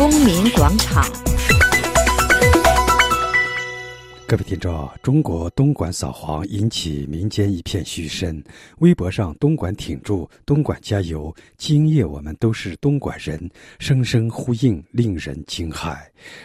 [0.00, 1.04] 公民广场。
[4.26, 8.42] 各位听众，中国东莞扫黄引起民间一片嘘声。
[8.78, 15.98] 微博上“东莞挺住，东莞加油，今夜我们都是东莞人”，声声呼应，令人惊骇。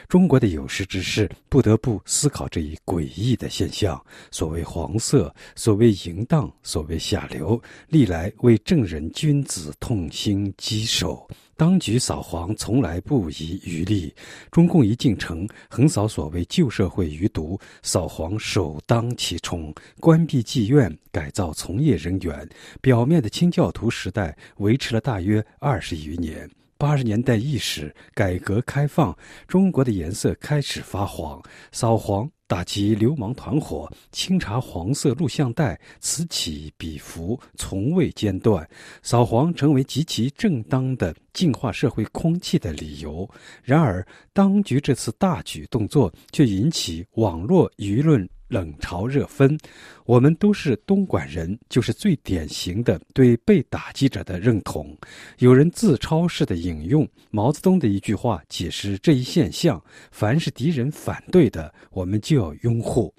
[0.09, 11.25] 中国的有识之士不得不思考这一诡异的现象：所谓黄色，所谓淫荡，所谓下流，历来为正人君子痛心疾首。
[11.57, 14.13] 当局扫黄从来不遗余力，
[14.51, 22.47] 中共一进城，横扫所谓旧社会余毒，扫黄首当其冲，关闭妓院，改造从业人员。
[22.81, 26.49] 表面的清教徒时代维持了大约二十余年。
[26.77, 32.29] 八十年代伊始，改革开放，中国的颜色开始发黄，扫黄。
[32.47, 38.69] 打击流氓团伙，清查黄色录像带，此起彼伏，从未间断。
[39.01, 43.27] 扫黄成为极其正当的净化社会空气的理由。
[43.63, 48.29] 然而，当局这次大举动作却引起网络舆论。
[48.47, 49.59] 冷嘲热讽，
[50.05, 54.95] 我们都是东莞人，就是最典型的对被打击者的认同。
[55.39, 63.13] 有人自嘲式的引用毛泽东的一句话，解释这一现象：凡是敌人反对的，我们就要拥护。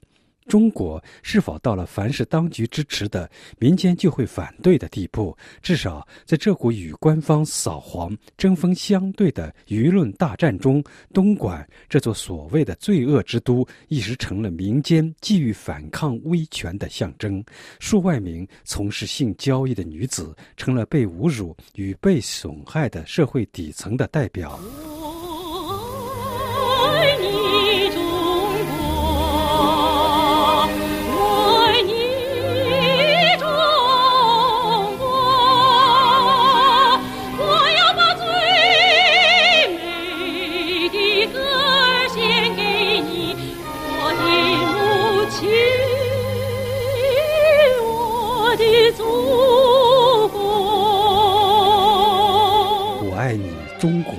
[0.48, 5.36] 中国是否到了凡是当局支持的，民间就会反对的地步？
[5.60, 17.44] 至少在这股与官方扫黄针锋相对的舆论大战中，东莞这座所谓的罪恶之都，一时成了民间寄予反抗威权的象征。
[17.80, 24.58] 数万名从事性交易的女子，成了被侮辱与被损害的社会底层的代表。
[53.78, 54.14] 中国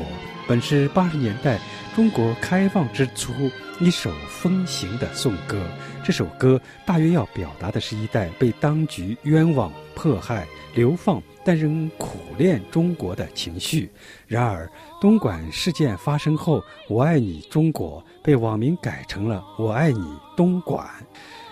[0.47, 1.59] 本是八十年代
[1.95, 3.33] 中国开放之初
[3.79, 5.61] 一首风行的颂歌。
[6.03, 13.89] 这首歌大约要表达的是一代被当局冤枉、迫害、流放，但仍苦恋中国的情绪。
[14.27, 14.69] 然而，
[15.01, 20.87] 东莞事件发生后，“我爱你，中国”被网民改成了“我爱你，东莞”。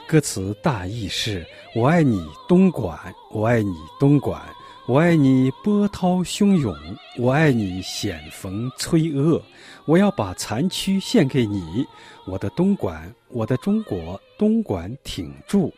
[0.07, 1.45] 歌词大意是
[1.75, 2.97] ：“我爱你，东莞，
[3.31, 4.39] 我爱你，东莞。”
[4.87, 6.75] 我爱你波涛汹涌，
[7.17, 9.41] 我爱你险峰摧恶，
[9.85, 11.83] 我要把残躯献给你，
[12.27, 15.73] 我的东莞，我的中国，东莞挺住。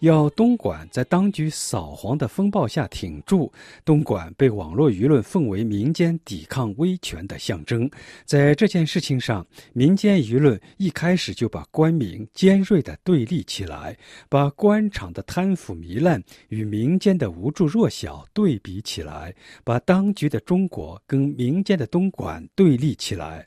[0.00, 3.52] 要东莞在当局扫黄的风暴下挺住，
[3.84, 7.90] 东莞被网络舆论奉为民间抵抗威权的象征。
[8.24, 13.96] 在这件事情上，民间舆论一开始就把官民尖锐地对立起来，
[14.28, 23.46] 把官场的贪腐糜烂与民间的无助弱小对比起来，把当局的中国跟民间的东莞对立起来。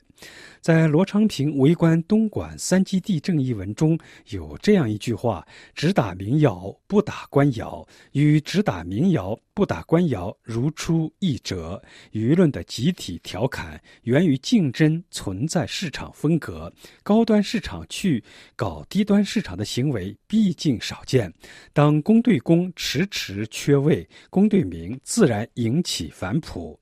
[0.62, 11.82] 在罗昌平围观东莞三基地震一文中有这样一句话：“只打民谣，不打官窑，与只打民谣。”不打官窑如出一辙，
[12.12, 18.22] 舆论的集体调侃源于竞争存在市场分隔，高端市场去
[18.56, 21.32] 搞低端市场的行为毕竟少见。
[21.74, 26.78] 当公对公迟迟缺位，公对民自然引起反哺。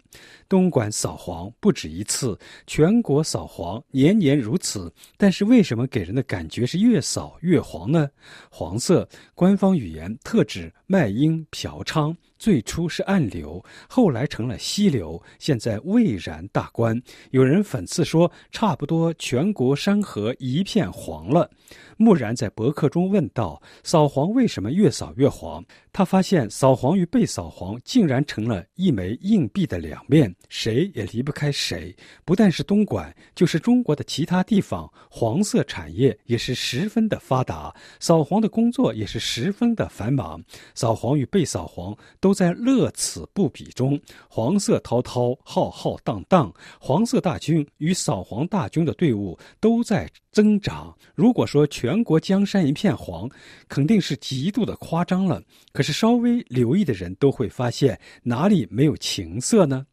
[0.49, 8.09] 东莞扫黄不止一次，全国扫黄年年如此，但是为什么给人的感觉是越扫越黄呢？
[8.49, 12.15] 黄色官方语言特指卖淫嫖娼。
[12.41, 16.99] 最初是暗流，后来成了溪流，现在蔚然大观。
[17.33, 21.51] 有人讽刺说：“差不多全国山河一片黄了。”
[22.01, 25.63] 木然在博客中问道：“扫黄为什么越扫越黄？”
[25.93, 31.95] 他发现扫黄与被扫黄竟然成了一枚硬币的两面，谁也离不开谁。
[32.25, 40.43] 不但是东莞，就是中国的其他地方，黄色产业也是十分的发达，扫黄的工作也是十分的繁忙。
[40.75, 50.97] 扫黄与被扫黄都在乐此不彼中，黄色滔滔，浩浩荡荡，黄色大军与扫黄大军的队伍都在增长。
[51.15, 53.29] 如果说全全国江山一片黄，
[53.67, 55.43] 肯定是极度的夸张了。
[55.73, 59.85] 可是稍微留意的人都会发现，哪里没有情色呢？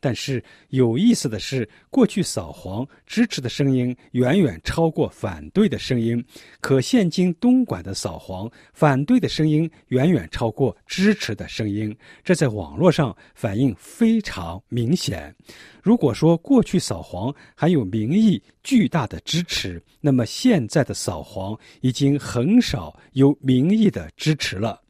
[0.00, 6.24] 但是有意思的是，过去扫黄支持的声音远远超过反对的声音，
[6.60, 15.34] 可现今东莞的扫黄反对的声音远远超过支持的声音，这在网络上反应非常明显。
[15.82, 24.80] 如果说过去扫黄还有民意巨大的支持，那么现在的扫黄已经很少有民意的支持了。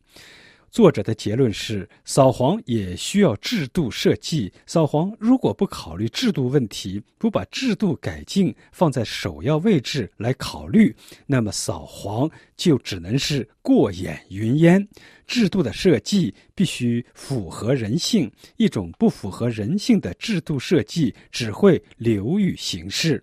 [0.71, 4.53] 作者的结论是：扫黄也需要制度设计。
[4.67, 10.95] 扫黄如果不考虑制度问题，不把制度改进放在首要位置来考虑，
[11.27, 14.87] 那么扫黄就只能是过眼云烟。
[15.27, 23.23] 制度的设计必须符合人性，一种不符合人性的制度设计只会流于形式。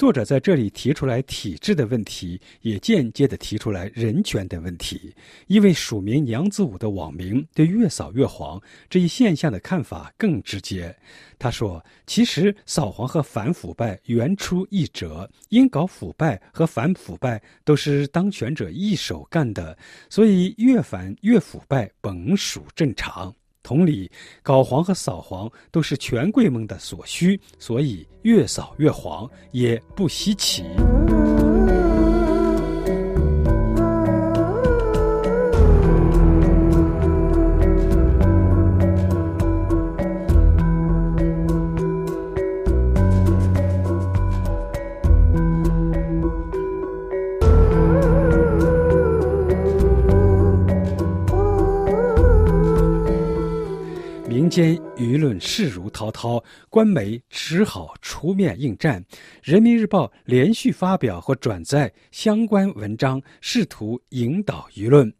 [0.00, 5.14] 作者在这里提出来体制的问题，也间接的提出来人权的问题。
[5.46, 8.58] 一位署名娘子舞的网民对“越扫越黄”
[8.88, 10.96] 这一现象的看法更直接。
[11.38, 19.76] 他说：“其实扫黄和反腐败原出一辙，因搞腐败和反腐败都是当权者一手干的，
[20.08, 24.10] 所以越反越腐败本属正常。”同理，
[24.42, 30.64] 搞黄和扫黄都是权贵们的所需，所以越扫越黄也不稀奇。
[55.40, 59.02] 势如滔滔，官媒只好出面应战。
[59.42, 65.12] 人民日报连续发表或转载相关文章，试图引导舆论。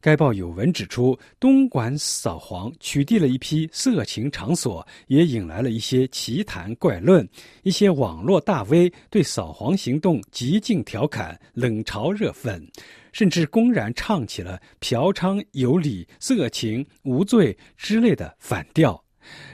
[0.00, 7.28] 该报有文指出，东莞扫黄取缔了一批色情场所，也引来了一些奇谈怪论。
[7.64, 12.64] 一些网络大 V 对扫黄行动极尽调侃，冷嘲热讽。
[13.12, 19.02] 甚至公然唱起了嫖娼有理、色情无罪之类的反调。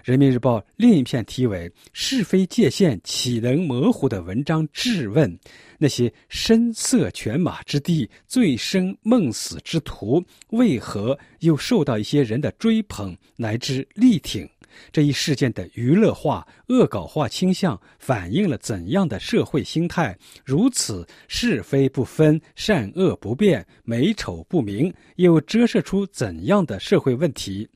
[0.05, 5.39] 人民日报另一篇题为“是非界限岂能模糊”的文章质问：
[5.79, 14.49] 那些声色犬马之地、醉生梦死之徒，为何又受到一些人的追捧乃至力挺？
[14.91, 20.17] 这一事件的娱乐化、恶搞化倾向，反映了怎样的社会心态？
[20.47, 27.69] 如此是非不分、善恶不辨、美丑不明，又折射出怎样的社会问题？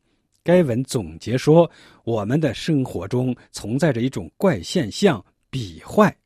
[0.46, 1.69] 该文总结说：
[2.04, 6.16] 我们的生活中存在着一种怪现象——比坏。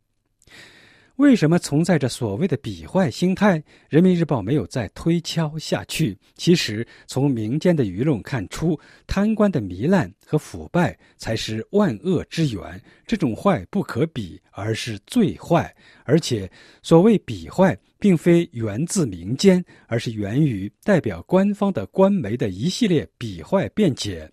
[1.21, 3.63] 为什么存在着所谓的比坏心态？
[3.91, 6.17] 人民日报没有再推敲下去。
[6.35, 12.83] 其实，从民间的舆论看出，贪官的糜烂和腐败才是万恶之源。
[13.07, 15.71] 这种坏不可比，而是最坏。
[16.05, 16.51] 而且，
[16.83, 24.27] 所谓比坏，并非源自民间，而是源于代表官方的官媒的一系列比坏辩解。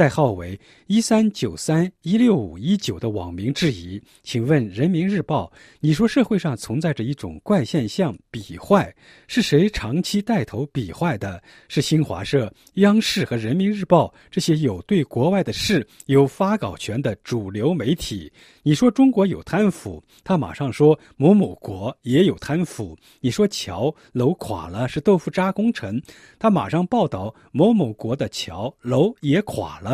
[0.00, 8.94] 代号为一三九三一六五一九的网民质疑：“请问人民日报，你说社会上存在着一种怪现象——比坏，
[9.28, 11.42] 是谁长期带头比坏的？
[11.68, 18.32] 是新华社、央视和人民日报这些有对国外的事有发稿权的主流媒体？
[18.62, 26.00] 你说中国有贪腐，他马上说某某国也有贪腐；你说桥楼垮了是豆腐渣工程，
[26.38, 29.89] 他马上报道某某国的桥楼也垮了。”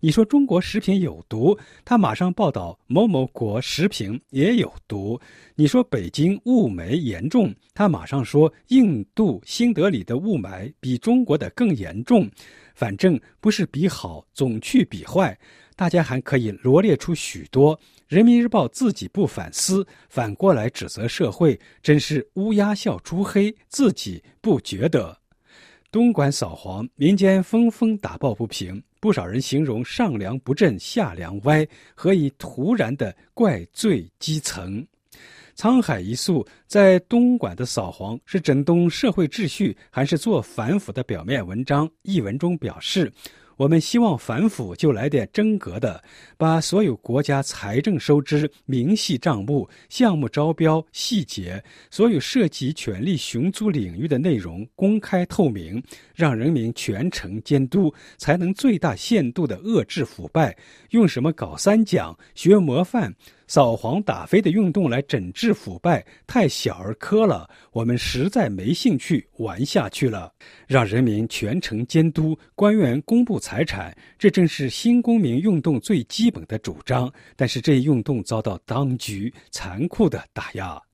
[0.00, 5.18] 你说中国食品有毒，他马上报道某某国食品也有毒。
[5.54, 12.30] 你说北京雾霾严重，他马上说印度新德里的雾霾比中国的更严重。
[12.74, 15.36] 反正不是比好，总去比坏。
[15.74, 17.78] 大家还可以罗列出许多。
[18.06, 25.18] 人民日报自己不反思，反过来指责社会，真是乌鸦笑猪黑，自己不觉得。
[25.96, 28.82] 东莞扫黄，民间纷纷打抱不平。
[29.00, 34.86] 不少人形容上梁不正下梁歪，何以突然的怪罪基层？
[35.56, 41.90] 沧海一粟，在东莞的扫黄是整顿社会秩序，还是做反腐的表面文章？
[42.02, 43.10] 一文中表示。
[43.56, 46.02] 我们希望反腐就来点真格的，
[46.36, 55.82] 把所有国家财政收支、明细账目、项目招标细节、所有涉及权力寻租领域的内容公开透明，
[56.14, 60.54] 让人民全程监督，才能最大限度地遏制腐败。
[60.90, 63.14] 用什么搞三讲、学模范、
[63.46, 70.32] 扫黄打非的运动来整治腐败太小儿科了，我们实在没兴趣玩下去了。
[70.66, 77.12] 让人民全程监督官员公布财产，这正是新公民运动最基本的主张。
[77.36, 80.85] 但是这一运动遭到当局残酷的打压。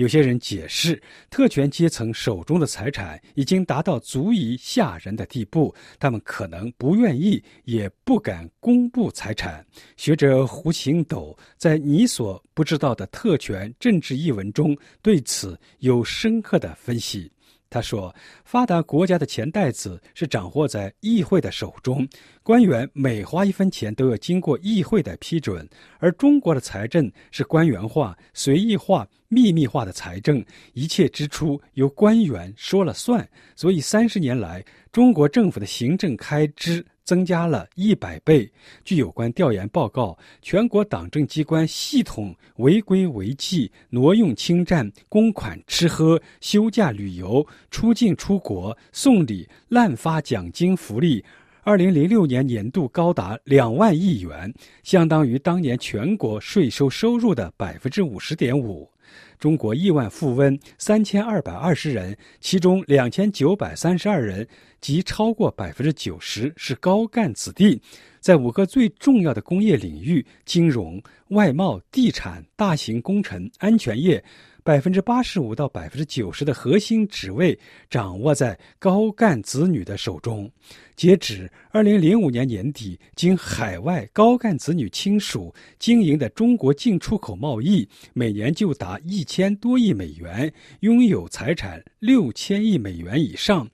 [0.00, 9.62] 有些人解释，特权阶层手中的财产已经达到足以吓人的地步，他们可能不愿意，也不敢公布财产。
[9.98, 17.30] 学者胡行斗在《你所不知道的特权政治》一文中对此有深刻的分析。
[17.68, 18.12] 他说
[18.44, 22.08] ：“发达国家的钱袋子是掌握在议会的手中，
[22.50, 25.64] 官员每花一分钱都要经过议会的批准。
[26.00, 33.24] 而中国的财政是官员化、随意化、秘密化的财政，一切支出由官员说了算。
[33.54, 38.48] 所以三十年来，中国政府的行政开支。”增加了一百倍。
[38.84, 51.24] 据有关调研报告，全国党政机关系统违规违纪、挪用侵占、公款吃喝、休假旅游、出境出国、送礼、滥发奖金福利，
[51.62, 54.52] 二零零六年年度高达两万亿元，
[54.82, 58.90] 相当于当年全国税收收入的百分之五十点五。
[59.38, 64.46] 中国亿万富翁三千二百二十人，其中两千九百三十二人，
[64.80, 67.80] 即超过百分之九十是高干子弟，
[68.20, 74.22] 在五个最重要的工业领域——金融、外贸、地产、大型工程、安全业。
[74.62, 80.50] 百分之八十五到百分之九十的核心职位掌握在高干子女的手中。
[80.96, 93.68] 截止二零零五年年底，经海外高干子女亲属经营的中国进出口贸易，每年就达一千多亿美元，拥有财产六千亿美元以上。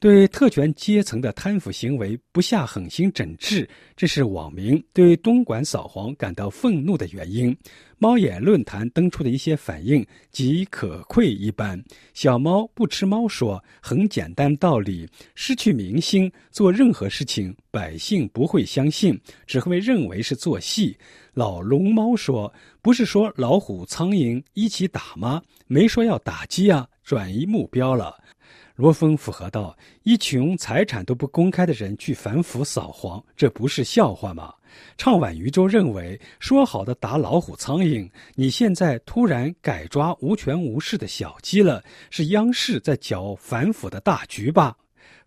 [0.00, 7.54] 对特权阶层的贪腐行为不下狠心整治，这是网民对东莞扫黄感到愤怒的原因。
[7.98, 11.78] 猫眼论坛登出的一些反应即可愧一般。
[12.14, 20.96] 小猫不吃猫说：“很简单道理，失去民心，做任何事情百姓不会相信，只会认为是做戏。”
[21.34, 25.42] 老龙猫说：“不是说老虎、苍蝇一起打吗？
[25.66, 28.16] 没说要打击啊，转移目标了。”
[28.80, 34.54] 罗峰附和道：“一群财产都不公开的人去反腐扫黄，这不是笑话吗？”
[34.96, 44.74] 唱晚渔舟认为，说好的打老虎、苍蝇，你现在突然改抓无权无势的小鸡了，是央视在搅反腐的大局吧？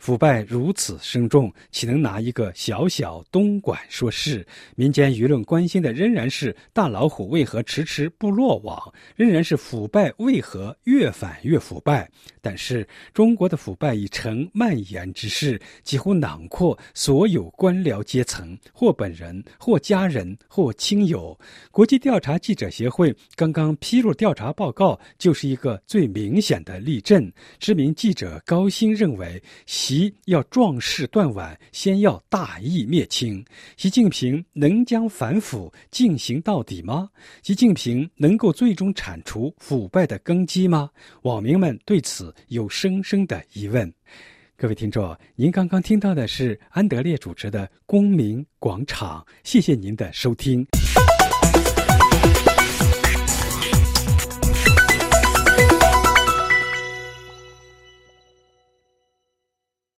[0.03, 4.45] 腐败如此深重，岂能拿一个小小东莞说事？
[4.75, 12.11] 民间舆论关心的仍然是大老虎为何迟迟不落网，仍然是腐败为何越反越腐败。
[12.41, 21.39] 但是中国的腐败已成蔓延之势，几乎囊括所有官僚阶层，或本人，或家人，或亲友。
[21.71, 27.31] 国际调查记者协会刚刚披露调查报告，就是一个最明显的例证。
[27.57, 29.41] 知名记者高鑫认为。
[29.92, 29.92] 习
[30.25, 33.43] 要壮士断腕，先要大义灭亲。
[33.75, 37.09] 习近平能将反腐进行到底吗？
[37.41, 40.89] 习近平能够最终铲除腐败的根基吗？
[41.23, 43.93] 网民们对此有深深的疑问。
[44.55, 50.65] 各位听众，您刚刚听到的是安德烈主持的《公民广场》，谢谢您的收听。